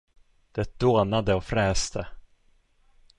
[0.51, 2.07] Det dånade och fräste.